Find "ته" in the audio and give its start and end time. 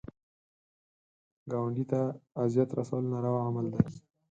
1.91-2.01